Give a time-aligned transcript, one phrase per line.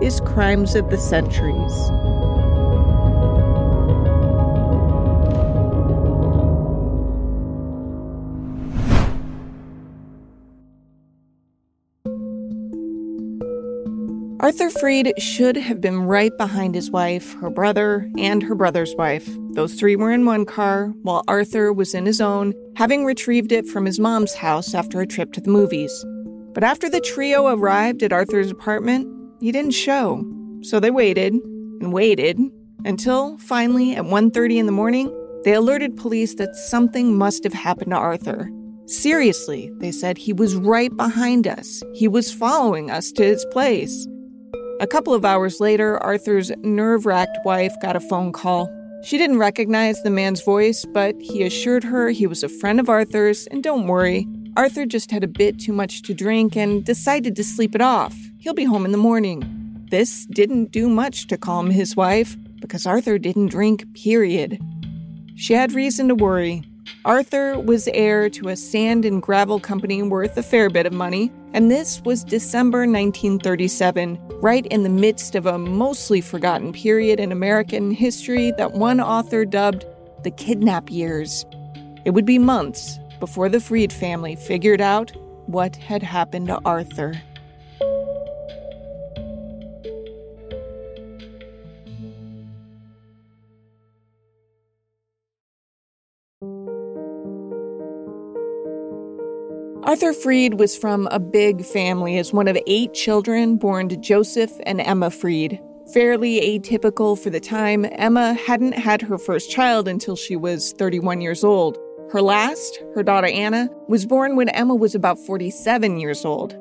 [0.00, 1.90] is Crimes of the Centuries.
[14.40, 19.28] Arthur Freed should have been right behind his wife, her brother, and her brother's wife.
[19.52, 23.66] Those three were in one car, while Arthur was in his own, having retrieved it
[23.66, 25.92] from his mom's house after a trip to the movies.
[26.54, 29.06] But after the trio arrived at Arthur's apartment,
[29.40, 30.24] he didn't show.
[30.62, 32.38] So they waited and waited
[32.84, 35.10] until finally at 1:30 in the morning,
[35.44, 38.50] they alerted police that something must have happened to Arthur.
[38.86, 41.82] Seriously, they said he was right behind us.
[41.94, 44.06] He was following us to his place.
[44.80, 48.68] A couple of hours later, Arthur's nerve racked wife got a phone call.
[49.02, 52.88] She didn't recognize the man's voice, but he assured her he was a friend of
[52.88, 57.36] Arthur's, and don't worry, Arthur just had a bit too much to drink and decided
[57.36, 58.16] to sleep it off.
[58.38, 59.86] He'll be home in the morning.
[59.90, 64.60] This didn't do much to calm his wife because Arthur didn't drink, period.
[65.36, 66.64] She had reason to worry.
[67.04, 71.32] Arthur was heir to a sand and gravel company worth a fair bit of money,
[71.54, 77.32] and this was December 1937, right in the midst of a mostly forgotten period in
[77.32, 79.86] American history that one author dubbed
[80.24, 81.46] the kidnap years.
[82.04, 85.12] It would be months before the Freed family figured out
[85.46, 87.20] what had happened to Arthur.
[99.84, 104.52] Arthur Freed was from a big family as one of eight children born to Joseph
[104.64, 105.60] and Emma Freed.
[105.92, 111.20] Fairly atypical for the time, Emma hadn't had her first child until she was 31
[111.20, 111.76] years old.
[112.12, 116.56] Her last, her daughter Anna, was born when Emma was about 47 years old.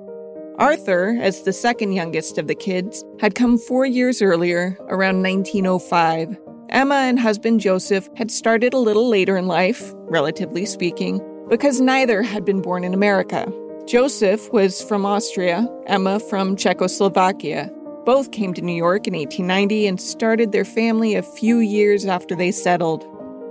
[0.59, 6.37] Arthur, as the second youngest of the kids, had come four years earlier, around 1905.
[6.69, 12.21] Emma and husband Joseph had started a little later in life, relatively speaking, because neither
[12.21, 13.51] had been born in America.
[13.87, 17.71] Joseph was from Austria, Emma from Czechoslovakia.
[18.05, 22.35] Both came to New York in 1890 and started their family a few years after
[22.35, 23.03] they settled.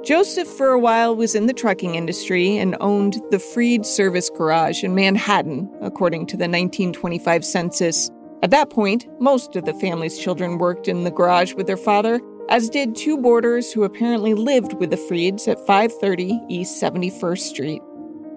[0.08, 4.82] Joseph, for a while, was in the trucking industry and owned the Freed Service Garage
[4.82, 8.10] in Manhattan, according to the 1925 census.
[8.42, 12.22] At that point, most of the family's children worked in the garage with their father,
[12.48, 17.82] as did two boarders who apparently lived with the Freeds at 530 East 71st Street.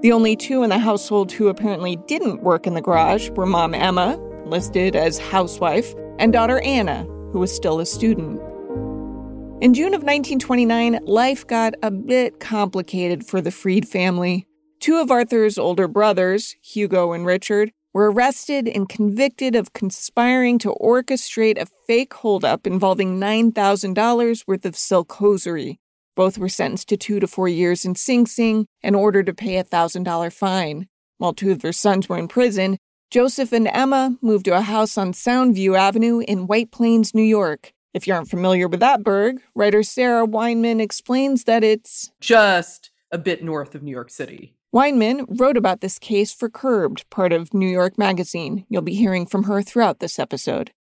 [0.01, 3.73] The only two in the household who apparently didn't work in the garage were mom
[3.73, 8.41] Emma, listed as housewife, and daughter Anna, who was still a student.
[9.61, 14.47] In June of 1929, life got a bit complicated for the Freed family.
[14.79, 20.73] Two of Arthur's older brothers, Hugo and Richard, were arrested and convicted of conspiring to
[20.81, 25.79] orchestrate a fake holdup involving $9,000 worth of silk hosiery.
[26.15, 29.57] Both were sentenced to two to four years in Sing Sing and ordered to pay
[29.57, 30.87] a $1,000 fine.
[31.19, 32.79] While two of their sons were in prison,
[33.11, 37.73] Joseph and Emma moved to a house on Soundview Avenue in White Plains, New York.
[37.93, 43.17] If you aren't familiar with that burg, writer Sarah Weinman explains that it's just a
[43.17, 44.55] bit north of New York City.
[44.73, 48.65] Weinman wrote about this case for Curbed, part of New York Magazine.
[48.69, 50.71] You'll be hearing from her throughout this episode.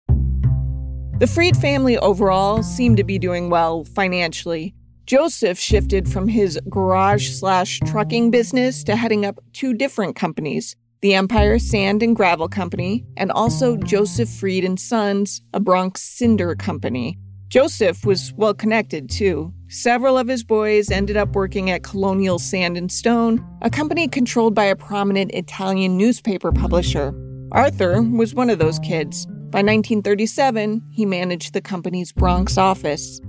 [1.18, 4.72] The Freed family overall seemed to be doing well financially.
[5.06, 11.14] Joseph shifted from his garage slash trucking business to heading up two different companies the
[11.14, 17.18] Empire Sand and Gravel Company, and also Joseph Freed and Sons, a Bronx cinder company.
[17.48, 19.52] Joseph was well connected too.
[19.68, 24.54] Several of his boys ended up working at Colonial Sand and Stone, a company controlled
[24.54, 27.14] by a prominent Italian newspaper publisher.
[27.52, 29.26] Arthur was one of those kids.
[29.26, 33.20] By 1937, he managed the company's Bronx office.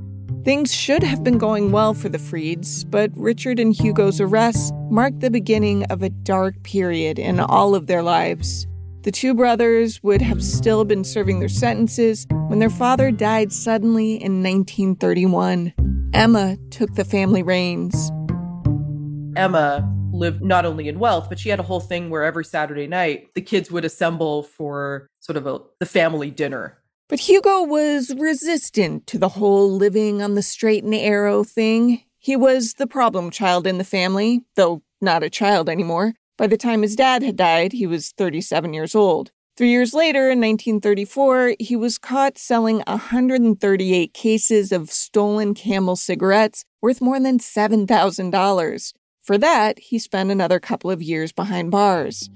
[0.43, 5.19] Things should have been going well for the Freeds, but Richard and Hugo's arrests marked
[5.19, 8.65] the beginning of a dark period in all of their lives.
[9.03, 14.13] The two brothers would have still been serving their sentences when their father died suddenly
[14.13, 15.73] in 1931.
[16.15, 18.09] Emma took the family reins.
[19.35, 22.87] Emma lived not only in wealth, but she had a whole thing where every Saturday
[22.87, 26.80] night the kids would assemble for sort of a, the family dinner
[27.11, 32.03] But Hugo was resistant to the whole living on the straight and narrow thing.
[32.17, 36.13] He was the problem child in the family, though not a child anymore.
[36.37, 39.31] By the time his dad had died, he was 37 years old.
[39.57, 46.63] Three years later, in 1934, he was caught selling 138 cases of stolen camel cigarettes
[46.81, 48.93] worth more than $7,000.
[49.21, 52.29] For that, he spent another couple of years behind bars.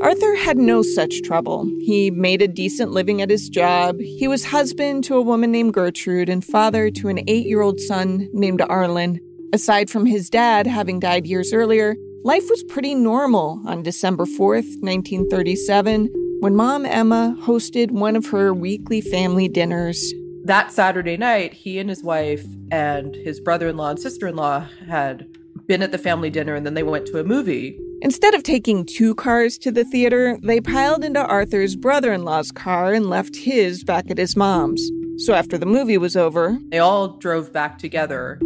[0.00, 1.66] Arthur had no such trouble.
[1.78, 4.00] He made a decent living at his job.
[4.00, 7.78] He was husband to a woman named Gertrude and father to an eight year old
[7.80, 9.20] son named Arlen.
[9.52, 14.80] Aside from his dad having died years earlier, life was pretty normal on December 4th,
[14.80, 16.08] 1937,
[16.40, 20.14] when mom Emma hosted one of her weekly family dinners.
[20.44, 24.36] That Saturday night, he and his wife and his brother in law and sister in
[24.36, 25.26] law had
[25.70, 27.78] been at the family dinner and then they went to a movie.
[28.02, 32.50] Instead of taking two cars to the theater, they piled into Arthur's brother in law's
[32.50, 34.90] car and left his back at his mom's.
[35.18, 38.40] So after the movie was over, they all drove back together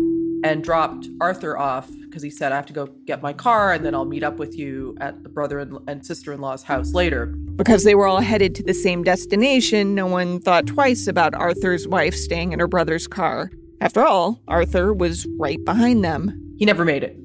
[0.45, 3.87] and dropped Arthur off because he said, I have to go get my car and
[3.87, 7.35] then I'll meet up with you at the brother and sister in law's house later.
[7.57, 11.89] Because they were all headed to the same destination, no one thought twice about Arthur's
[11.89, 13.51] wife staying in her brother's car.
[13.81, 16.55] After all, Arthur was right behind them.
[16.59, 17.17] He never made it.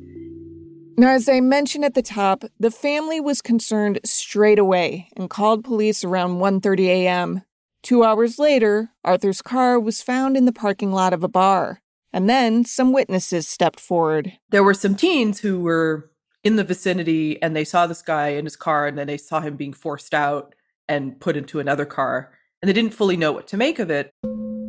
[0.98, 5.64] Now, as I mentioned at the top, the family was concerned straight away and called
[5.64, 7.42] police around 1:30 a.m.
[7.84, 11.82] 2 hours later, Arthur's car was found in the parking lot of a bar.
[12.12, 14.34] And then some witnesses stepped forward.
[14.50, 16.12] There were some teens who were
[16.44, 19.40] in the vicinity and they saw this guy in his car and then they saw
[19.40, 20.56] him being forced out
[20.88, 22.34] and put into another car.
[22.62, 24.12] And they didn't fully know what to make of it.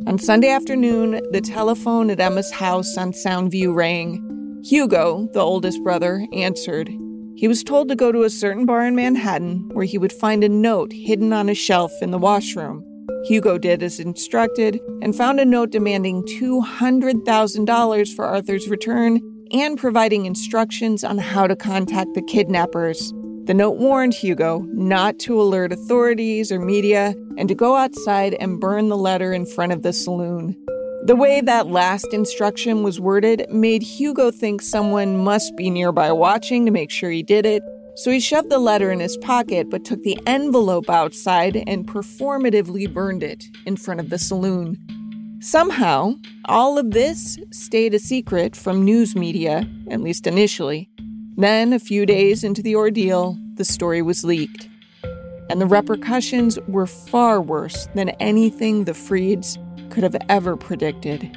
[0.07, 4.61] On Sunday afternoon, the telephone at Emma's house on Soundview rang.
[4.65, 6.89] Hugo, the oldest brother, answered.
[7.35, 10.43] He was told to go to a certain bar in Manhattan where he would find
[10.43, 12.83] a note hidden on a shelf in the washroom.
[13.25, 19.19] Hugo did as instructed and found a note demanding $200,000 for Arthur's return
[19.51, 23.13] and providing instructions on how to contact the kidnappers.
[23.51, 28.61] The note warned Hugo not to alert authorities or media and to go outside and
[28.61, 30.55] burn the letter in front of the saloon.
[31.03, 36.65] The way that last instruction was worded made Hugo think someone must be nearby watching
[36.65, 37.61] to make sure he did it,
[37.97, 42.93] so he shoved the letter in his pocket but took the envelope outside and performatively
[42.93, 44.77] burned it in front of the saloon.
[45.41, 46.13] Somehow,
[46.45, 50.90] all of this stayed a secret from news media, at least initially.
[51.41, 54.69] Then, a few days into the ordeal, the story was leaked.
[55.49, 59.57] And the repercussions were far worse than anything the Freeds
[59.89, 61.35] could have ever predicted.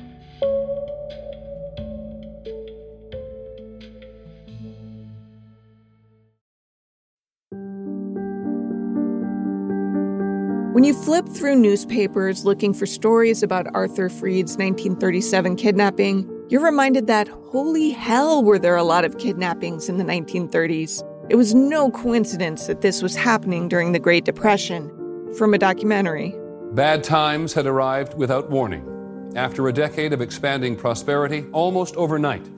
[10.75, 17.09] When you flip through newspapers looking for stories about Arthur Freed's 1937 kidnapping, you're reminded
[17.09, 21.03] that holy hell were there a lot of kidnappings in the 1930s.
[21.29, 24.89] It was no coincidence that this was happening during the Great Depression.
[25.37, 26.33] From a documentary.
[26.71, 29.33] Bad times had arrived without warning.
[29.35, 32.49] After a decade of expanding prosperity, almost overnight,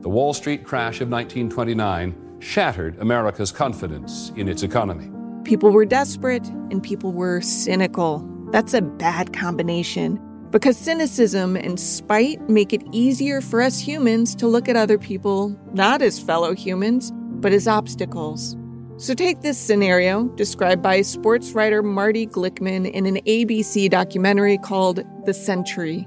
[0.00, 5.12] the Wall Street crash of 1929 shattered America's confidence in its economy.
[5.44, 8.28] People were desperate and people were cynical.
[8.50, 10.20] That's a bad combination
[10.54, 15.48] because cynicism and spite make it easier for us humans to look at other people
[15.72, 18.56] not as fellow humans, but as obstacles.
[18.96, 25.02] So take this scenario described by sports writer Marty Glickman in an ABC documentary called
[25.26, 26.06] The Century.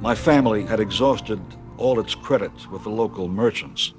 [0.00, 1.40] My family had exhausted
[1.78, 3.94] all its credit with the local merchants.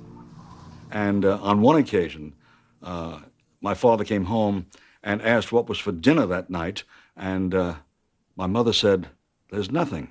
[0.92, 2.36] And uh, on one occasion,
[2.84, 3.22] uh,
[3.62, 4.68] my father came home
[5.02, 6.84] and asked what was for dinner that night,
[7.16, 7.76] and uh,
[8.36, 9.08] my mother said,
[9.50, 10.10] There's nothing.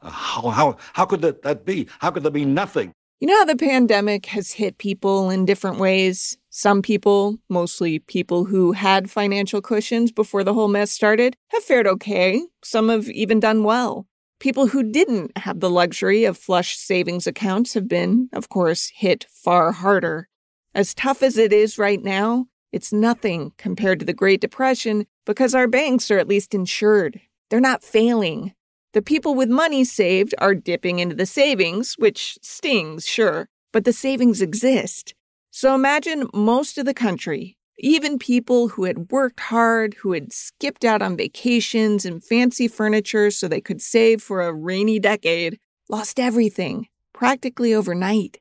[0.00, 1.88] Uh, how, how, how could that, that be?
[1.98, 2.92] How could there be nothing?
[3.20, 6.38] You know how the pandemic has hit people in different ways?
[6.50, 11.88] Some people, mostly people who had financial cushions before the whole mess started, have fared
[11.88, 12.40] okay.
[12.62, 14.06] Some have even done well.
[14.38, 19.26] People who didn't have the luxury of flush savings accounts have been, of course, hit
[19.28, 20.28] far harder.
[20.72, 25.56] As tough as it is right now, it's nothing compared to the Great Depression because
[25.56, 27.20] our banks are at least insured.
[27.50, 28.54] They're not failing.
[28.98, 33.92] The people with money saved are dipping into the savings, which stings, sure, but the
[33.92, 35.14] savings exist.
[35.52, 40.84] So imagine most of the country, even people who had worked hard, who had skipped
[40.84, 46.18] out on vacations and fancy furniture so they could save for a rainy decade, lost
[46.18, 48.38] everything practically overnight.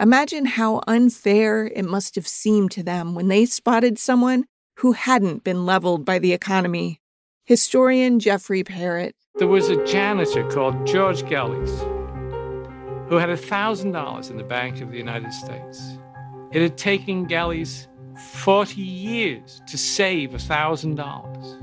[0.00, 4.46] Imagine how unfair it must have seemed to them when they spotted someone
[4.78, 7.00] who hadn't been leveled by the economy.
[7.44, 9.12] Historian Geoffrey Perrett.
[9.36, 11.80] There was a janitor called George Gelles
[13.08, 15.96] who had $1,000 in the Bank of the United States.
[16.52, 17.88] It had taken Gelles
[18.44, 21.62] 40 years to save $1,000.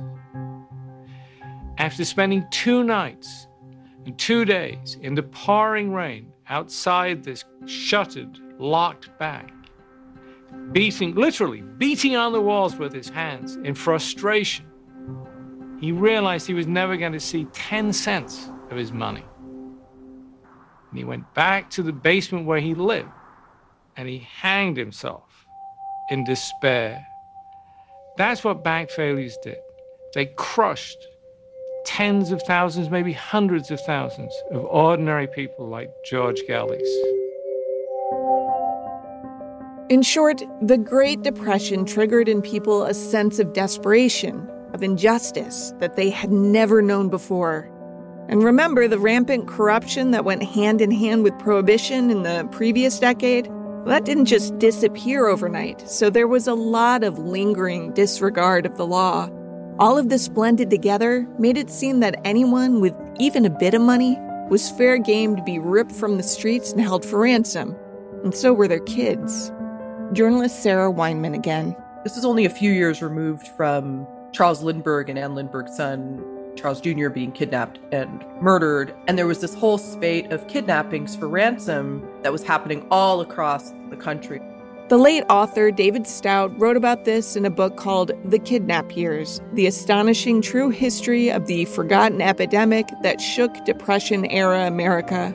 [1.78, 3.48] After spending two nights
[4.04, 9.52] and two days in the pouring rain outside this shuttered, locked bank,
[10.72, 14.66] beating, literally beating on the walls with his hands in frustration,
[15.80, 19.24] he realized he was never going to see 10 cents of his money.
[20.90, 23.10] And he went back to the basement where he lived
[23.96, 25.48] and he hanged himself
[26.10, 27.06] in despair.
[28.18, 29.58] That's what bank failures did.
[30.14, 31.08] They crushed
[31.86, 36.82] tens of thousands, maybe hundreds of thousands of ordinary people like George Gelles.
[39.90, 44.48] In short, the Great Depression triggered in people a sense of desperation,
[44.80, 47.70] of injustice that they had never known before.
[48.30, 52.98] And remember the rampant corruption that went hand in hand with prohibition in the previous
[52.98, 53.48] decade?
[53.48, 58.78] Well, that didn't just disappear overnight, so there was a lot of lingering disregard of
[58.78, 59.30] the law.
[59.80, 63.82] All of this blended together made it seem that anyone with even a bit of
[63.82, 64.18] money
[64.50, 67.76] was fair game to be ripped from the streets and held for ransom.
[68.24, 69.52] And so were their kids.
[70.14, 71.76] Journalist Sarah Weinman again.
[72.04, 76.24] This is only a few years removed from Charles Lindbergh and Anne Lindbergh's son,
[76.56, 78.94] Charles Jr., being kidnapped and murdered.
[79.08, 83.74] And there was this whole spate of kidnappings for ransom that was happening all across
[83.90, 84.42] the country.
[84.90, 89.40] The late author David Stout wrote about this in a book called The Kidnap Years
[89.54, 95.32] The Astonishing True History of the Forgotten Epidemic That Shook Depression Era America.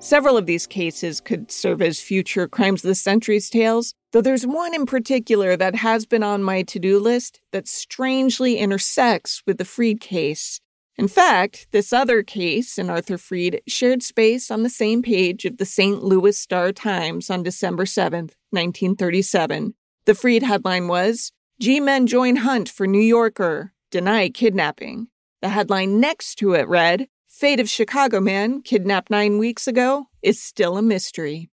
[0.00, 4.46] Several of these cases could serve as future Crimes of the Century's tales, though there's
[4.46, 9.58] one in particular that has been on my to do list that strangely intersects with
[9.58, 10.60] the Freed case.
[10.96, 15.56] In fact, this other case and Arthur Freed shared space on the same page of
[15.56, 16.04] the St.
[16.04, 19.74] Louis Star Times on December 7, 1937.
[20.04, 25.08] The Freed headline was G Men join hunt for New Yorker, deny kidnapping.
[25.40, 30.42] The headline next to it read Fate of Chicago man kidnapped nine weeks ago is
[30.42, 31.50] still a mystery.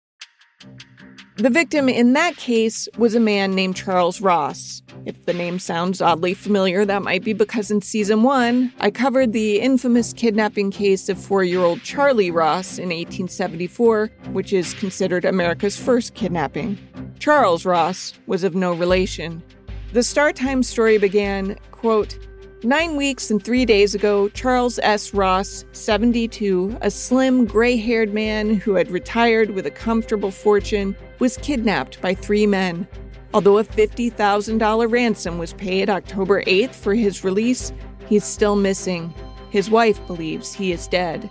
[1.37, 4.81] The victim in that case was a man named Charles Ross.
[5.05, 9.33] If the name sounds oddly familiar, that might be because in season one, I covered
[9.33, 15.25] the infamous kidnapping case of four year old Charlie Ross in 1874, which is considered
[15.25, 16.77] America's first kidnapping.
[17.19, 19.43] Charles Ross was of no relation.
[19.91, 22.17] The Star Times story began, quote,
[22.63, 25.13] Nine weeks and three days ago, Charles S.
[25.13, 31.37] Ross, 72, a slim, gray haired man who had retired with a comfortable fortune, was
[31.37, 32.87] kidnapped by three men.
[33.33, 37.73] Although a $50,000 ransom was paid October 8th for his release,
[38.07, 39.13] he's still missing.
[39.49, 41.29] His wife believes he is dead.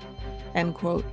[0.54, 1.06] End quote.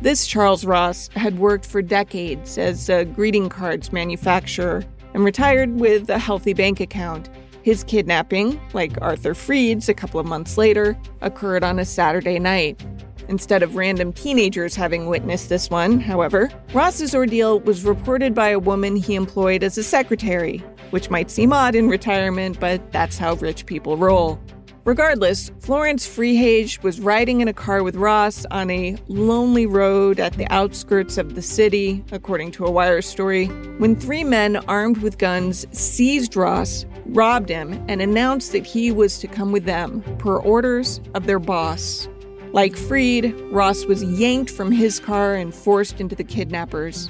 [0.00, 6.08] This Charles Ross had worked for decades as a greeting cards manufacturer and retired with
[6.08, 7.28] a healthy bank account.
[7.62, 12.84] His kidnapping, like Arthur Freed's a couple of months later, occurred on a Saturday night.
[13.28, 18.58] Instead of random teenagers having witnessed this one, however, Ross's ordeal was reported by a
[18.58, 20.58] woman he employed as a secretary,
[20.90, 24.40] which might seem odd in retirement, but that's how rich people roll.
[24.84, 30.32] Regardless, Florence Freihage was riding in a car with Ross on a lonely road at
[30.32, 33.46] the outskirts of the city, according to a wire story,
[33.78, 39.20] when three men armed with guns seized Ross, robbed him, and announced that he was
[39.20, 42.08] to come with them per orders of their boss.
[42.52, 47.08] Like Freed, Ross was yanked from his car and forced into the kidnappers.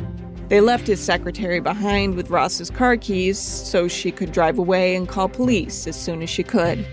[0.49, 5.09] They left his secretary behind with Ross's car keys so she could drive away and
[5.09, 6.87] call police as soon as she could.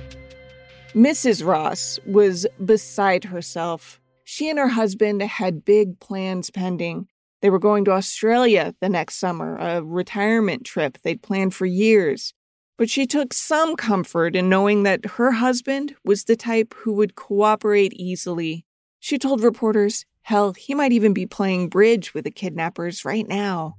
[0.96, 1.46] Mrs.
[1.46, 4.01] Ross was beside herself.
[4.24, 7.08] She and her husband had big plans pending.
[7.41, 12.34] They were going to Australia the next summer, a retirement trip they'd planned for years.
[12.75, 17.15] But she took some comfort in knowing that her husband was the type who would
[17.15, 18.65] cooperate easily.
[19.00, 23.75] She told reporters, hell, he might even be playing bridge with the kidnappers right now.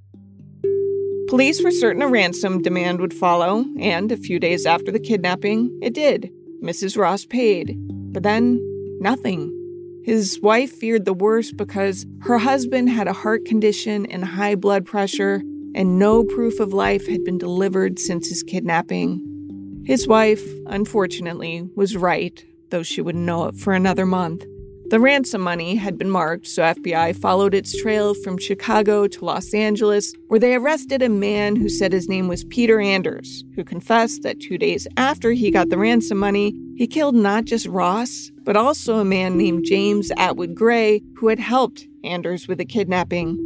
[1.29, 5.77] Police were certain a ransom demand would follow, and a few days after the kidnapping,
[5.83, 6.31] it did.
[6.63, 6.97] Mrs.
[6.99, 7.77] Ross paid,
[8.13, 8.61] but then
[9.01, 9.57] nothing.
[10.05, 14.87] His wife feared the worst because her husband had a heart condition and high blood
[14.87, 15.43] pressure,
[15.75, 19.83] and no proof of life had been delivered since his kidnapping.
[19.85, 24.45] His wife, unfortunately, was right, though she wouldn't know it for another month.
[24.91, 29.55] The ransom money had been marked, so FBI followed its trail from Chicago to Los
[29.55, 34.25] Angeles, where they arrested a man who said his name was Peter Anders, who confessed
[34.25, 38.57] that two days after he got the ransom money, he killed not just Ross, but
[38.57, 43.39] also a man named James Atwood Gray, who had helped Anders with the kidnapping.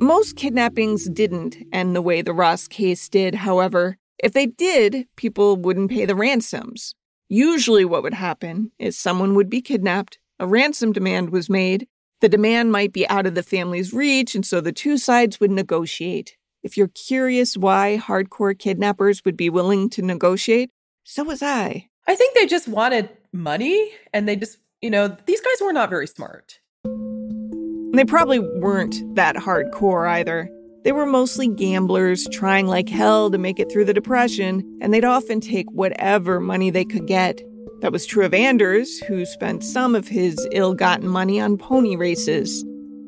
[0.00, 3.96] Most kidnappings didn't end the way the Ross case did, however.
[4.18, 6.95] If they did, people wouldn't pay the ransoms.
[7.28, 11.88] Usually, what would happen is someone would be kidnapped, a ransom demand was made,
[12.20, 15.50] the demand might be out of the family's reach, and so the two sides would
[15.50, 16.36] negotiate.
[16.62, 20.70] If you're curious why hardcore kidnappers would be willing to negotiate,
[21.04, 21.88] so was I.
[22.06, 25.90] I think they just wanted money and they just, you know, these guys were not
[25.90, 26.60] very smart.
[26.84, 30.48] They probably weren't that hardcore either.
[30.86, 35.04] They were mostly gamblers trying like hell to make it through the Depression, and they'd
[35.04, 37.42] often take whatever money they could get.
[37.80, 41.96] That was true of Anders, who spent some of his ill gotten money on pony
[41.96, 42.64] races.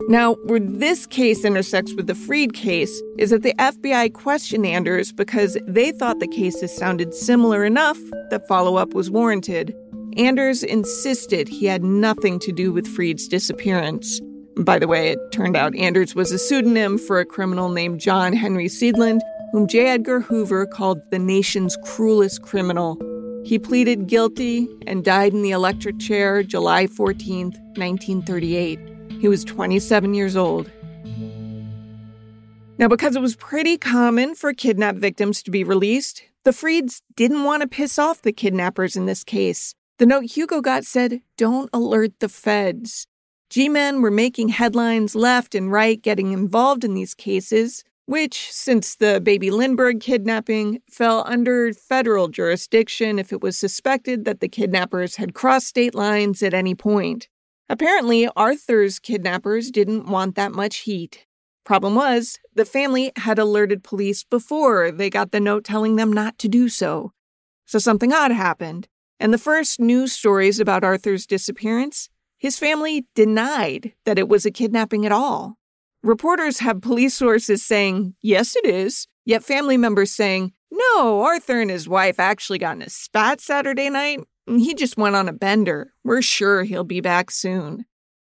[0.09, 5.13] Now, where this case intersects with the Freed case is that the FBI questioned Anders
[5.13, 7.99] because they thought the cases sounded similar enough
[8.31, 9.73] that follow up was warranted.
[10.17, 14.21] Anders insisted he had nothing to do with Freed's disappearance.
[14.59, 18.33] By the way, it turned out Anders was a pseudonym for a criminal named John
[18.33, 19.21] Henry Seadlund,
[19.53, 19.87] whom J.
[19.87, 22.99] Edgar Hoover called the nation's cruelest criminal.
[23.45, 28.81] He pleaded guilty and died in the electric chair July 14, 1938.
[29.21, 30.69] He was 27 years old.
[32.79, 37.45] Now, because it was pretty common for kidnapped victims to be released, the Freeds didn't
[37.45, 39.77] want to piss off the kidnappers in this case.
[39.99, 43.07] The note Hugo got said, Don't alert the feds.
[43.51, 48.95] G men were making headlines left and right getting involved in these cases, which, since
[48.95, 55.17] the baby Lindbergh kidnapping, fell under federal jurisdiction if it was suspected that the kidnappers
[55.17, 57.29] had crossed state lines at any point.
[57.71, 61.25] Apparently, Arthur's kidnappers didn't want that much heat.
[61.65, 66.39] Problem was, the family had alerted police before they got the note telling them not
[66.39, 67.13] to do so.
[67.67, 73.93] So something odd happened, and the first news stories about Arthur's disappearance his family denied
[74.05, 75.59] that it was a kidnapping at all.
[76.03, 81.71] Reporters have police sources saying, yes, it is, yet family members saying, no, Arthur and
[81.71, 84.21] his wife actually got in a spat Saturday night.
[84.47, 85.93] He just went on a bender.
[86.05, 87.85] We're sure he'll be back soon.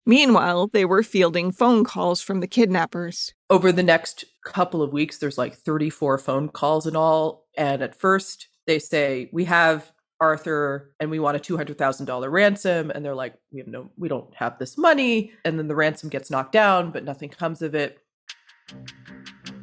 [0.06, 3.34] Meanwhile, they were fielding phone calls from the kidnappers.
[3.50, 7.46] Over the next couple of weeks, there's like 34 phone calls in all.
[7.56, 12.92] And at first, they say, We have Arthur and we want a $200,000 ransom.
[12.92, 15.32] And they're like, we have no, we don't have this money.
[15.46, 18.00] And then the ransom gets knocked down, but nothing comes of it.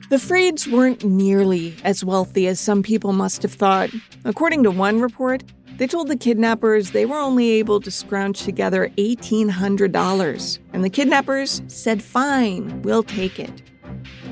[0.09, 3.91] The Freeds weren't nearly as wealthy as some people must have thought.
[4.25, 5.43] According to one report,
[5.79, 10.59] they told the kidnappers they were only able to scrounge together $1,800.
[10.73, 13.63] And the kidnappers said, fine, we'll take it.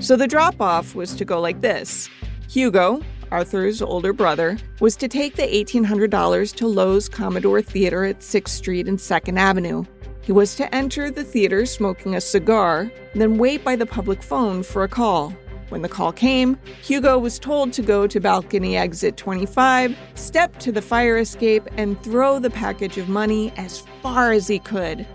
[0.00, 2.08] So the drop off was to go like this
[2.48, 8.48] Hugo, Arthur's older brother, was to take the $1,800 to Loew's Commodore Theater at 6th
[8.48, 9.84] Street and 2nd Avenue.
[10.22, 14.62] He was to enter the theater smoking a cigar, then wait by the public phone
[14.62, 15.34] for a call.
[15.68, 20.72] When the call came, Hugo was told to go to balcony exit 25, step to
[20.72, 25.06] the fire escape, and throw the package of money as far as he could.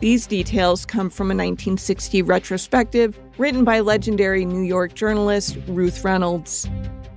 [0.00, 6.68] These details come from a 1960 retrospective written by legendary New York journalist Ruth Reynolds.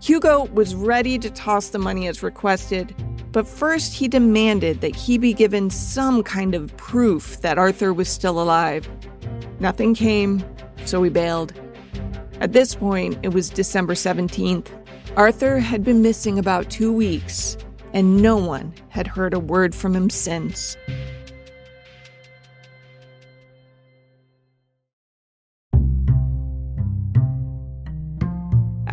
[0.02, 2.96] Hugo was ready to toss the money as requested,
[3.32, 8.08] but first he demanded that he be given some kind of proof that Arthur was
[8.08, 8.88] still alive.
[9.60, 10.44] Nothing came,
[10.86, 11.54] so he bailed.
[12.40, 14.68] At this point, it was December 17th.
[15.16, 17.58] Arthur had been missing about two weeks,
[17.94, 20.78] and no one had heard a word from him since.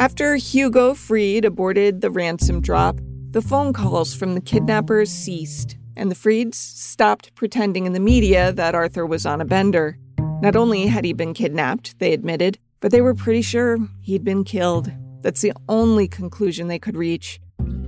[0.04, 6.10] After Hugo Freed aborted the ransom drop, the phone calls from the kidnappers ceased, and
[6.10, 9.96] the Freeds stopped pretending in the media that Arthur was on a bender.
[10.42, 14.44] Not only had he been kidnapped, they admitted, but they were pretty sure he'd been
[14.44, 14.92] killed.
[15.22, 17.40] That's the only conclusion they could reach.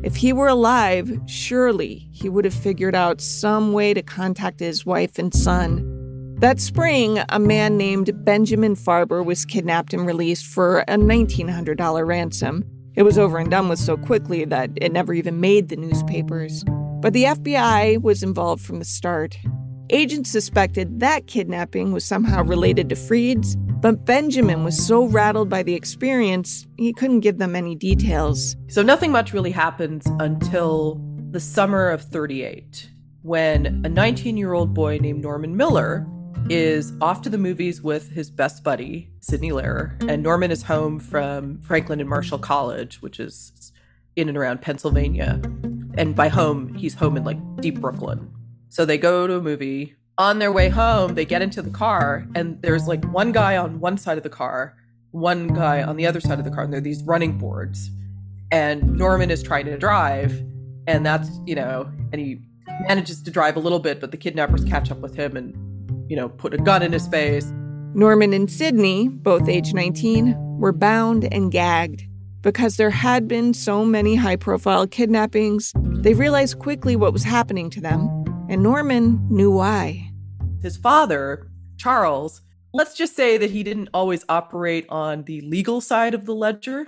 [0.03, 4.87] If he were alive, surely he would have figured out some way to contact his
[4.87, 5.96] wife and son.
[6.41, 12.63] That spring, a man named Benjamin Farber was kidnapped and released for a $1,900 ransom.
[12.95, 16.63] It was over and done with so quickly that it never even made the newspapers.
[17.01, 19.39] But the FBI was involved from the start.
[19.89, 25.63] Agents suspected that kidnapping was somehow related to Freed's, but Benjamin was so rattled by
[25.63, 28.57] the experience, he couldn't give them any details.
[28.69, 32.91] So nothing much really happens until the summer of 38
[33.23, 36.07] when a 19 year old boy named Norman Miller
[36.49, 40.01] is off to the movies with his best buddy, Sidney Lehrer.
[40.09, 43.73] And Norman is home from Franklin and Marshall College, which is
[44.15, 45.41] in and around Pennsylvania.
[45.95, 48.31] And by home, he's home in like deep Brooklyn.
[48.69, 49.95] So they go to a movie.
[50.19, 53.81] On their way home, they get into the car, and there's like one guy on
[53.81, 54.75] one side of the car,
[55.11, 57.91] one guy on the other side of the car, and there are these running boards.
[58.51, 60.43] And Norman is trying to drive,
[60.87, 62.41] and that's, you know, and he
[62.89, 65.55] manages to drive a little bit, but the kidnappers catch up with him and,
[66.09, 67.53] you know, put a gun in his face.
[67.95, 72.05] Norman and Sidney, both age 19, were bound and gagged.
[72.43, 77.71] Because there had been so many high profile kidnappings, they realized quickly what was happening
[77.71, 78.07] to them,
[78.49, 80.13] and Norman knew why.
[80.63, 82.43] His father, Charles,
[82.73, 86.87] let's just say that he didn't always operate on the legal side of the ledger.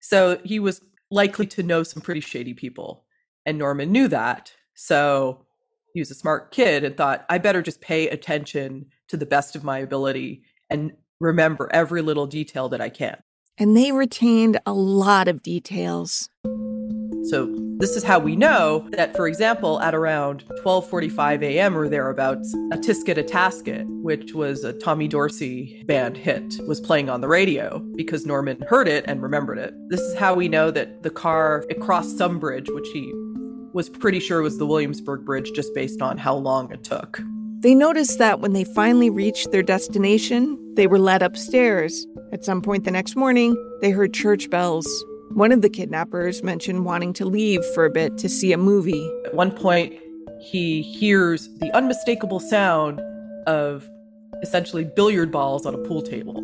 [0.00, 3.04] So he was likely to know some pretty shady people.
[3.44, 4.52] And Norman knew that.
[4.74, 5.44] So
[5.92, 9.56] he was a smart kid and thought, I better just pay attention to the best
[9.56, 13.22] of my ability and remember every little detail that I can.
[13.58, 16.30] And they retained a lot of details.
[17.24, 21.76] So this is how we know that, for example, at around 12:45 a.m.
[21.76, 27.08] or thereabouts, a Tisket a Tasket, which was a Tommy Dorsey band hit, was playing
[27.10, 29.74] on the radio because Norman heard it and remembered it.
[29.88, 33.12] This is how we know that the car it crossed some bridge, which he
[33.72, 37.22] was pretty sure it was the Williamsburg Bridge just based on how long it took.
[37.60, 42.06] They noticed that when they finally reached their destination, they were led upstairs.
[42.32, 44.86] At some point the next morning, they heard church bells.
[45.30, 49.08] One of the kidnappers mentioned wanting to leave for a bit to see a movie.
[49.24, 49.94] At one point,
[50.40, 53.00] he hears the unmistakable sound
[53.46, 53.88] of
[54.42, 56.38] essentially billiard balls on a pool table.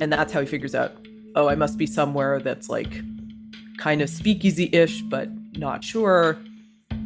[0.00, 0.92] And that's how he figures out,
[1.36, 3.02] oh, I must be somewhere that's like
[3.76, 6.38] kind of speakeasy ish, but not sure.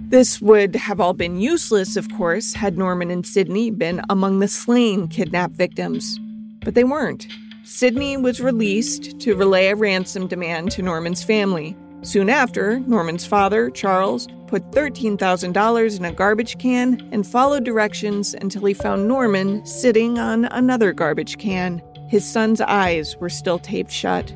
[0.09, 4.47] This would have all been useless, of course, had Norman and Sidney been among the
[4.47, 6.21] slain kidnapped victims.
[6.61, 7.27] But they weren't.
[7.65, 11.77] Sidney was released to relay a ransom demand to Norman's family.
[12.03, 18.65] Soon after, Norman's father, Charles, put $13,000 in a garbage can and followed directions until
[18.65, 21.83] he found Norman sitting on another garbage can.
[22.09, 24.33] His son's eyes were still taped shut.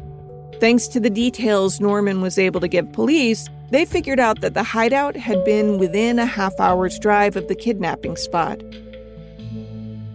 [0.58, 4.62] Thanks to the details Norman was able to give police, they figured out that the
[4.62, 8.58] hideout had been within a half hour's drive of the kidnapping spot.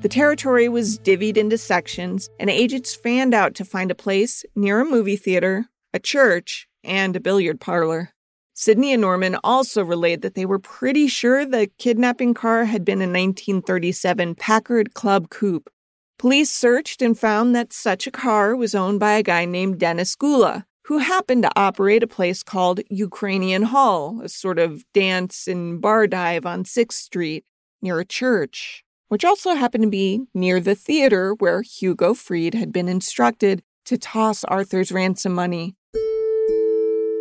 [0.01, 4.81] The territory was divvied into sections, and agents fanned out to find a place near
[4.81, 8.11] a movie theater, a church, and a billiard parlor.
[8.53, 12.99] Sidney and Norman also relayed that they were pretty sure the kidnapping car had been
[12.99, 15.69] a 1937 Packard Club Coupe.
[16.17, 20.15] Police searched and found that such a car was owned by a guy named Dennis
[20.15, 25.81] Gula, who happened to operate a place called Ukrainian Hall, a sort of dance and
[25.81, 27.43] bar dive on 6th Street
[27.81, 32.71] near a church, which also happened to be near the theater where Hugo Freed had
[32.71, 35.75] been instructed to toss Arthur's ransom money.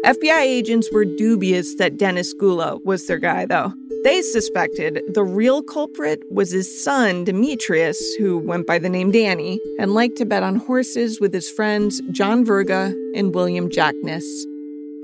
[0.04, 3.72] FBI agents were dubious that Dennis Gula was their guy, though.
[4.04, 9.58] They suspected the real culprit was his son, Demetrius, who went by the name Danny,
[9.78, 14.24] and liked to bet on horses with his friends John Verga and William Jackness.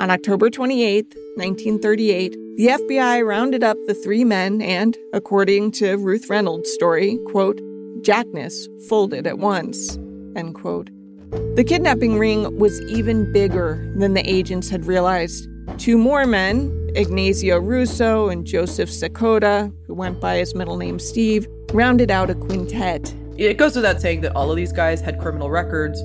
[0.00, 6.28] On October 28, 1938, the FBI rounded up the three men and, according to Ruth
[6.28, 7.58] Reynolds' story, quote,
[8.02, 9.96] Jackness folded at once,
[10.36, 10.90] end quote.
[11.30, 15.48] The kidnapping ring was even bigger than the agents had realized.
[15.78, 21.46] Two more men, Ignazio Russo and Joseph Sakota, who went by his middle name Steve,
[21.72, 23.14] rounded out a quintet.
[23.38, 26.02] It goes without saying that all of these guys had criminal records.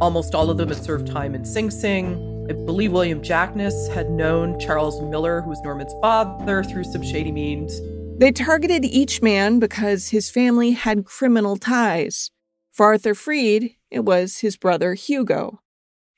[0.00, 2.46] Almost all of them had served time in Sing Sing.
[2.48, 7.30] I believe William Jackness had known Charles Miller, who was Norman's father, through some shady
[7.30, 7.80] means.
[8.18, 12.30] They targeted each man because his family had criminal ties.
[12.72, 15.60] For Arthur Freed, it was his brother Hugo.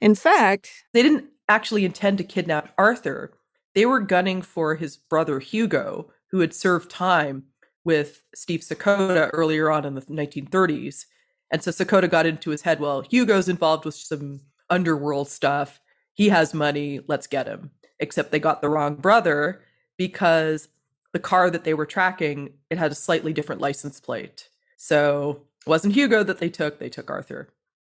[0.00, 3.32] In fact, they didn't actually intend to kidnap Arthur.
[3.74, 7.44] They were gunning for his brother Hugo, who had served time
[7.84, 11.06] with Steve Sakota earlier on in the 1930s.
[11.50, 15.80] And so Sakota got into his head, well, Hugo's involved with some underworld stuff.
[16.12, 17.00] He has money.
[17.06, 17.70] Let's get him.
[17.98, 19.62] Except they got the wrong brother
[19.96, 20.68] because
[21.12, 24.50] the car that they were tracking, it had a slightly different license plate.
[24.76, 27.48] So it wasn't Hugo that they took, they took Arthur.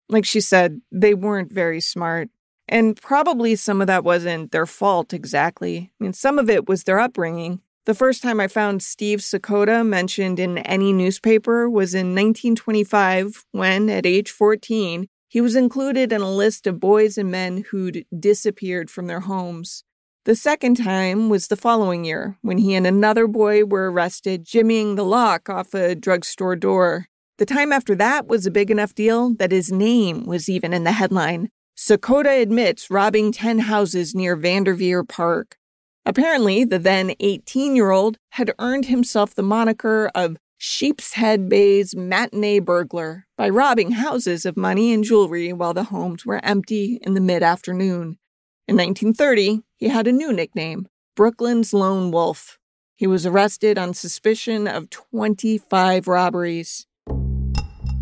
[0.09, 2.29] Like she said, they weren't very smart.
[2.67, 5.91] And probably some of that wasn't their fault exactly.
[5.99, 7.61] I mean, some of it was their upbringing.
[7.85, 13.89] The first time I found Steve Sakota mentioned in any newspaper was in 1925 when,
[13.89, 18.89] at age 14, he was included in a list of boys and men who'd disappeared
[18.89, 19.83] from their homes.
[20.25, 24.95] The second time was the following year when he and another boy were arrested jimmying
[24.95, 27.07] the lock off a drugstore door.
[27.39, 30.83] The time after that was a big enough deal that his name was even in
[30.83, 31.49] the headline.
[31.75, 35.57] Sakota admits robbing 10 houses near Vanderveer Park.
[36.05, 42.59] Apparently, the then 18 year old had earned himself the moniker of Sheepshead Bay's matinee
[42.59, 47.21] burglar by robbing houses of money and jewelry while the homes were empty in the
[47.21, 48.17] mid afternoon.
[48.67, 52.59] In 1930, he had a new nickname, Brooklyn's Lone Wolf.
[52.95, 56.85] He was arrested on suspicion of 25 robberies.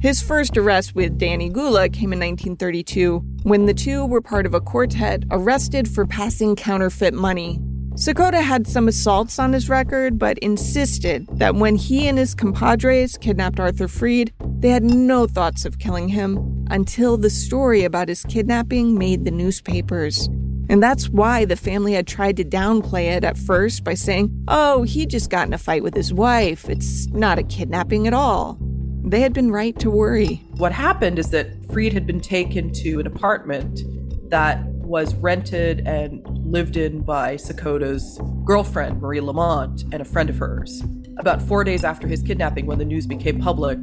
[0.02, 4.56] His first arrest with Danny Gula came in 1932 when the two were part of
[4.56, 7.60] a quartet arrested for passing counterfeit money.
[7.92, 13.16] Sakota had some assaults on his record, but insisted that when he and his compadres
[13.16, 18.24] kidnapped Arthur Freed, they had no thoughts of killing him until the story about his
[18.24, 20.26] kidnapping made the newspapers.
[20.68, 24.82] And that's why the family had tried to downplay it at first by saying, oh,
[24.82, 26.68] he just got in a fight with his wife.
[26.70, 28.58] It's not a kidnapping at all.
[29.04, 30.42] They had been right to worry.
[30.58, 33.82] What happened is that Freed had been taken to an apartment
[34.30, 40.38] that was rented and lived in by Sakota's girlfriend, Marie Lamont, and a friend of
[40.38, 40.84] hers.
[41.18, 43.80] About four days after his kidnapping, when the news became public,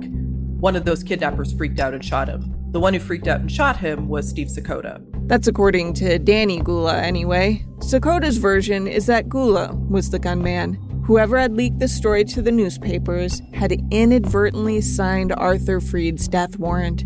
[0.60, 2.54] one of those kidnappers freaked out and shot him.
[2.72, 5.02] The one who freaked out and shot him was Steve Sakota.
[5.28, 7.64] That's according to Danny Gula, anyway.
[7.78, 10.78] Sakota's version is that Gula was the gunman.
[11.08, 17.04] Whoever had leaked the story to the newspapers had inadvertently signed Arthur Freed's death warrant.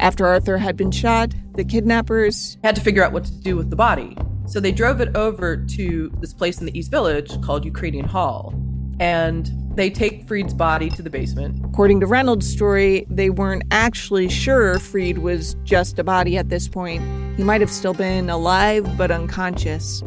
[0.00, 3.70] After Arthur had been shot, the kidnappers had to figure out what to do with
[3.70, 4.18] the body.
[4.44, 8.52] So they drove it over to this place in the East Village called Ukrainian Hall.
[9.00, 11.58] And they take Freed's body to the basement.
[11.64, 16.68] According to Reynolds' story, they weren't actually sure Freed was just a body at this
[16.68, 17.02] point.
[17.38, 20.02] He might have still been alive but unconscious.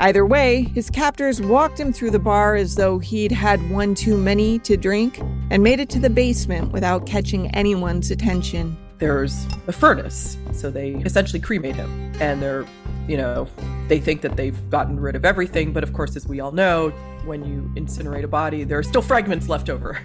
[0.00, 4.16] Either way, his captors walked him through the bar as though he'd had one too
[4.16, 8.76] many to drink and made it to the basement without catching anyone's attention.
[8.98, 12.12] There's a furnace, so they essentially cremate him.
[12.20, 12.64] And they're,
[13.08, 13.48] you know,
[13.88, 16.90] they think that they've gotten rid of everything, but of course, as we all know,
[17.24, 20.00] when you incinerate a body, there are still fragments left over.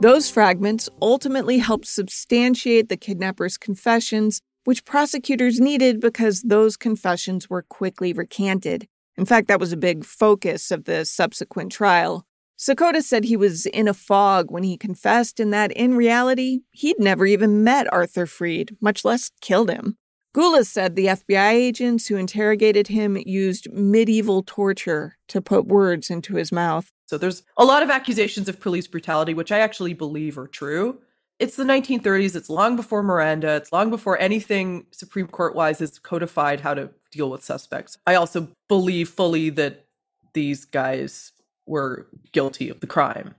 [0.00, 7.62] Those fragments ultimately helped substantiate the kidnapper's confessions, which prosecutors needed because those confessions were
[7.62, 8.86] quickly recanted.
[9.16, 12.26] In fact, that was a big focus of the subsequent trial.
[12.58, 17.00] Sakota said he was in a fog when he confessed, and that in reality, he'd
[17.00, 19.96] never even met Arthur Freed, much less killed him.
[20.34, 26.34] Gula said the FBI agents who interrogated him used medieval torture to put words into
[26.34, 26.92] his mouth.
[27.06, 30.98] So there's a lot of accusations of police brutality, which I actually believe are true.
[31.38, 32.34] It's the 1930s.
[32.34, 33.54] It's long before Miranda.
[33.54, 37.96] It's long before anything Supreme Court wise is codified how to deal with suspects.
[38.08, 39.86] I also believe fully that
[40.32, 41.30] these guys
[41.64, 43.36] were guilty of the crime.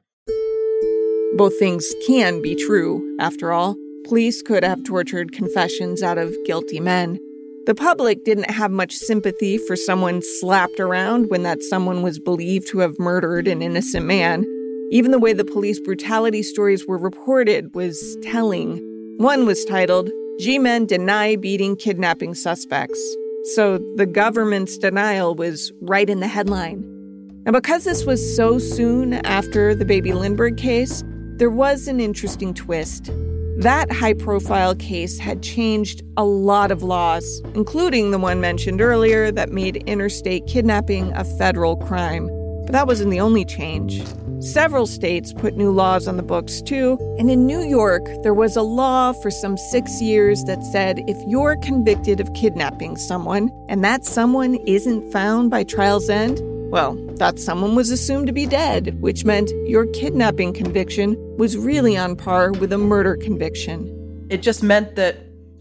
[1.36, 3.76] Both things can be true, after all.
[4.06, 7.20] Police could have tortured confessions out of guilty men.
[7.66, 12.68] The public didn't have much sympathy for someone slapped around when that someone was believed
[12.70, 14.46] to have murdered an innocent man.
[14.92, 18.80] Even the way the police brutality stories were reported was telling.
[19.18, 23.00] One was titled, G Men Deny Beating Kidnapping Suspects.
[23.54, 26.84] So the government's denial was right in the headline.
[27.46, 31.04] And because this was so soon after the Baby Lindbergh case,
[31.38, 33.12] there was an interesting twist.
[33.60, 39.32] That high profile case had changed a lot of laws, including the one mentioned earlier
[39.34, 42.28] that made interstate kidnapping a federal crime.
[42.64, 44.02] But that wasn't the only change.
[44.42, 48.56] Several states put new laws on the books too, and in New York, there was
[48.56, 53.84] a law for some six years that said if you're convicted of kidnapping someone and
[53.84, 56.40] that someone isn't found by trial's end,
[56.72, 61.98] well, that someone was assumed to be dead, which meant your kidnapping conviction was really
[61.98, 64.26] on par with a murder conviction.
[64.30, 65.18] It just meant that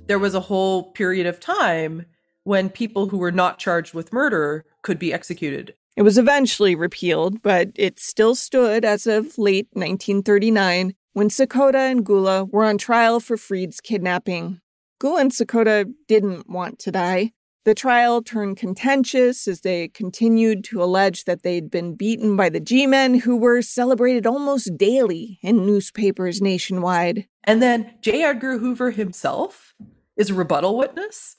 [0.06, 2.06] there was a whole period of time
[2.44, 5.74] when people who were not charged with murder could be executed.
[5.98, 12.06] It was eventually repealed, but it still stood as of late 1939 when Sakota and
[12.06, 14.60] Gula were on trial for Freed's kidnapping.
[15.00, 17.32] Gula and Sakota didn't want to die.
[17.64, 22.60] The trial turned contentious as they continued to allege that they'd been beaten by the
[22.60, 27.26] G men who were celebrated almost daily in newspapers nationwide.
[27.42, 28.22] And then J.
[28.22, 29.74] Edgar Hoover himself
[30.16, 31.37] is a rebuttal witness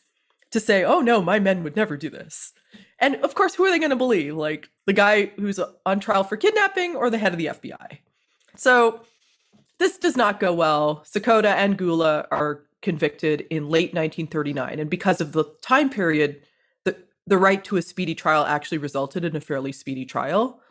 [0.51, 2.53] to say, oh no, my men would never do this.
[2.99, 4.35] And of course, who are they going to believe?
[4.35, 7.99] Like the guy who's on trial for kidnapping or the head of the FBI?
[8.55, 9.01] So
[9.77, 11.03] this does not go well.
[11.05, 14.79] Sakota and Gula are convicted in late 1939.
[14.79, 16.41] And because of the time period,
[16.83, 20.61] the, the right to a speedy trial actually resulted in a fairly speedy trial.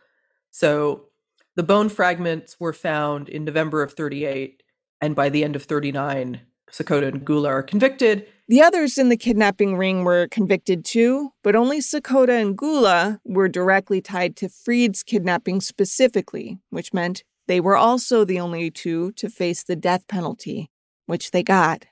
[0.51, 1.09] So
[1.57, 4.63] the bone fragments were found in November of 38,
[5.01, 6.41] and by the end of 39,
[6.73, 8.27] Sakota and Gula are convicted.
[8.49, 13.49] The others in the kidnapping ring were convicted too, but only Sakota and Gula were
[13.49, 19.29] directly tied to Freed's kidnapping specifically, which meant they were also the only two to
[19.29, 20.71] face the death penalty,
[21.07, 21.85] which they got.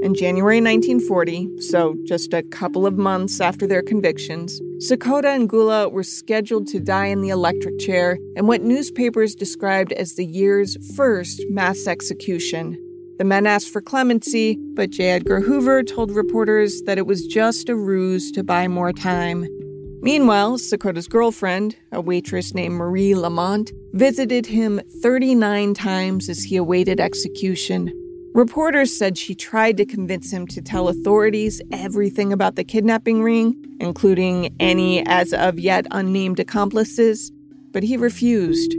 [0.00, 5.88] In January 1940, so just a couple of months after their convictions, Sakota and Gula
[5.88, 10.76] were scheduled to die in the electric chair in what newspapers described as the year's
[10.96, 12.76] first mass execution.
[13.18, 15.10] The men asked for clemency, but J.
[15.10, 19.46] Edgar Hoover told reporters that it was just a ruse to buy more time.
[20.00, 27.00] Meanwhile, Sakota's girlfriend, a waitress named Marie Lamont, visited him 39 times as he awaited
[27.00, 27.92] execution,
[28.38, 33.56] Reporters said she tried to convince him to tell authorities everything about the kidnapping ring,
[33.80, 37.32] including any as of yet unnamed accomplices,
[37.72, 38.76] but he refused.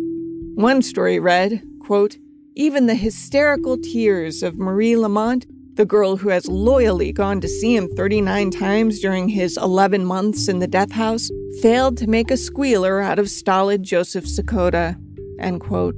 [0.55, 2.17] One story read, quote,
[2.59, 5.45] even the hysterical tears of Marie Lamont,
[5.77, 10.49] the girl who has loyally gone to see him 39 times during his 11 months
[10.49, 11.29] in the death house,
[11.61, 14.99] failed to make a squealer out of stolid Joseph Sakota.
[15.39, 15.95] End quote.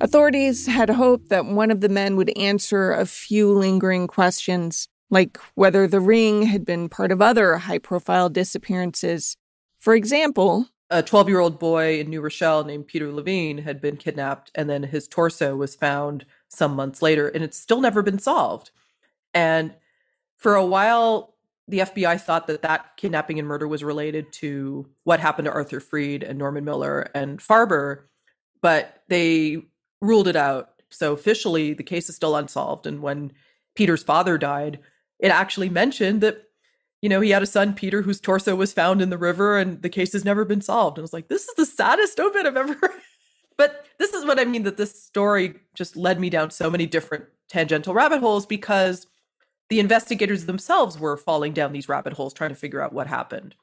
[0.00, 5.38] Authorities had hoped that one of the men would answer a few lingering questions, like
[5.54, 9.36] whether the ring had been part of other high profile disappearances.
[9.78, 13.96] For example, a 12 year old boy in New Rochelle named Peter Levine had been
[13.96, 18.18] kidnapped, and then his torso was found some months later, and it's still never been
[18.18, 18.70] solved.
[19.34, 19.74] And
[20.36, 21.34] for a while,
[21.68, 25.80] the FBI thought that that kidnapping and murder was related to what happened to Arthur
[25.80, 28.02] Fried and Norman Miller and Farber,
[28.62, 29.62] but they
[30.00, 30.70] ruled it out.
[30.90, 32.86] So officially, the case is still unsolved.
[32.86, 33.32] And when
[33.74, 34.78] Peter's father died,
[35.18, 36.44] it actually mentioned that,
[37.02, 39.82] you know, he had a son, Peter, whose torso was found in the river and
[39.82, 40.98] the case has never been solved.
[40.98, 42.76] And I was like, this is the saddest obit I've ever.
[43.56, 46.86] but this is what I mean that this story just led me down so many
[46.86, 49.06] different tangential rabbit holes because
[49.68, 53.54] the investigators themselves were falling down these rabbit holes trying to figure out what happened.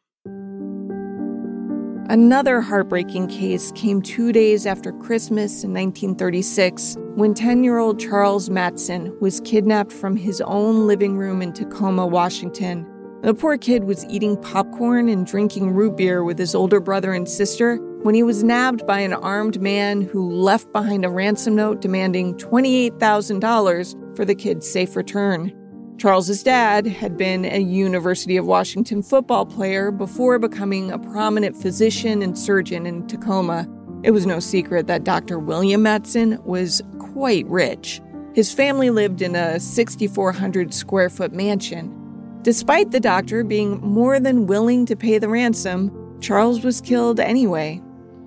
[2.10, 8.50] Another heartbreaking case came two days after Christmas in 1936 when 10 year old Charles
[8.50, 12.86] Mattson was kidnapped from his own living room in Tacoma, Washington.
[13.24, 17.28] The poor kid was eating popcorn and drinking root beer with his older brother and
[17.28, 21.80] sister when he was nabbed by an armed man who left behind a ransom note
[21.80, 25.54] demanding $28,000 for the kid's safe return.
[25.98, 32.22] Charles's dad had been a University of Washington football player before becoming a prominent physician
[32.22, 33.70] and surgeon in Tacoma.
[34.04, 35.40] It was no secret that Dr.
[35.40, 38.02] William Mattson was quite rich.
[38.36, 42.03] His family lived in a 6,400 square foot mansion.
[42.44, 47.82] Despite the doctor being more than willing to pay the ransom, Charles was killed anyway.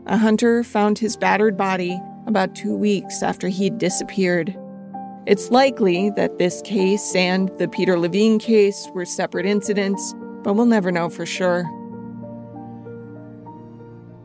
[0.06, 4.56] A hunter found his battered body about two weeks after he'd disappeared.
[5.26, 10.64] It's likely that this case and the Peter Levine case were separate incidents, but we'll
[10.64, 11.64] never know for sure.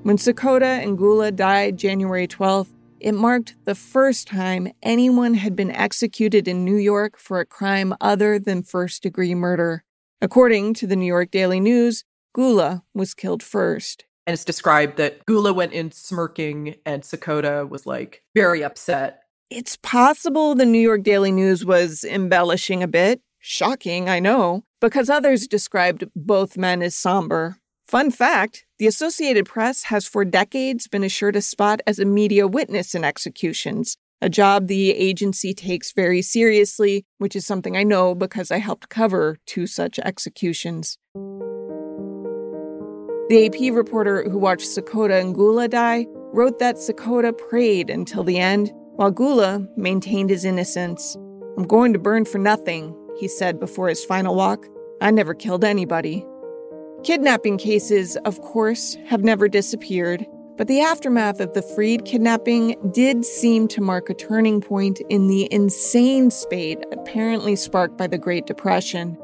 [0.03, 2.71] When Sakota and Gula died January 12th,
[3.01, 7.93] it marked the first time anyone had been executed in New York for a crime
[7.99, 9.83] other than first degree murder.
[10.21, 14.05] According to the New York Daily News, Gula was killed first.
[14.27, 19.75] And it's described that Gula went in smirking and Sakota was like very upset it's
[19.75, 23.21] possible the New York Daily News was embellishing a bit.
[23.39, 27.57] Shocking, I know, because others described both men as somber.
[27.85, 32.47] Fun fact the Associated Press has for decades been assured a spot as a media
[32.47, 38.15] witness in executions, a job the agency takes very seriously, which is something I know
[38.15, 40.97] because I helped cover two such executions.
[43.29, 48.39] The AP reporter who watched Sakota and Gula die wrote that Sakota prayed until the
[48.39, 51.15] end while Gula maintained his innocence.
[51.55, 54.65] I'm going to burn for nothing, he said before his final walk.
[55.01, 56.25] I never killed anybody.
[57.03, 60.23] Kidnapping cases, of course, have never disappeared,
[60.55, 65.27] but the aftermath of the Fried kidnapping did seem to mark a turning point in
[65.27, 69.17] the insane spate apparently sparked by the Great Depression.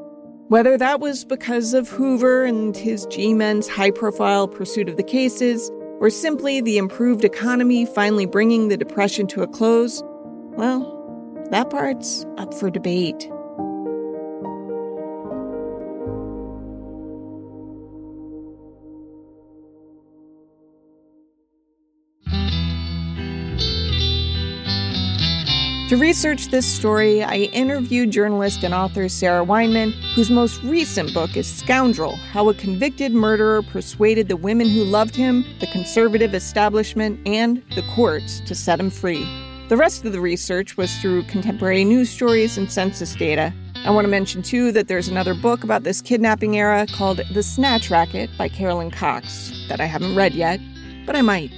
[0.48, 5.04] Whether that was because of Hoover and his G men's high profile pursuit of the
[5.04, 5.70] cases,
[6.00, 10.02] or simply the improved economy finally bringing the Depression to a close,
[10.56, 10.96] well,
[11.52, 13.30] that part's up for debate.
[25.88, 31.34] To research this story, I interviewed journalist and author Sarah Weinman, whose most recent book
[31.34, 37.18] is Scoundrel How a Convicted Murderer Persuaded the Women Who Loved Him, the Conservative Establishment,
[37.26, 39.26] and the Courts to Set Him Free.
[39.70, 43.54] The rest of the research was through contemporary news stories and census data.
[43.76, 47.42] I want to mention, too, that there's another book about this kidnapping era called The
[47.42, 50.60] Snatch Racket by Carolyn Cox that I haven't read yet,
[51.06, 51.50] but I might.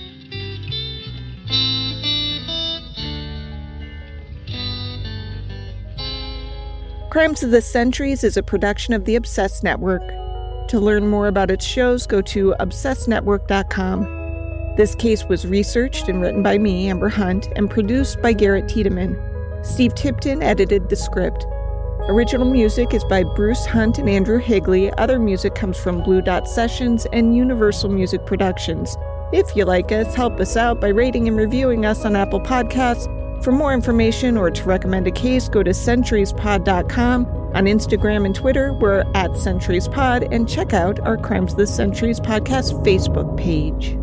[7.11, 10.07] Crimes of the Centuries is a production of the Obsessed Network.
[10.69, 14.77] To learn more about its shows, go to obsessednetwork.com.
[14.77, 19.19] This case was researched and written by me, Amber Hunt, and produced by Garrett Tiedemann.
[19.65, 21.45] Steve Tipton edited the script.
[22.09, 24.93] Original music is by Bruce Hunt and Andrew Higley.
[24.93, 28.97] Other music comes from Blue Dot Sessions and Universal Music Productions.
[29.33, 33.09] If you like us, help us out by rating and reviewing us on Apple Podcasts
[33.43, 37.26] for more information or to recommend a case, go to centuriespod.com.
[37.26, 42.20] On Instagram and Twitter, we're at centuriespod, and check out our Crimes of the Centuries
[42.20, 43.99] podcast Facebook page.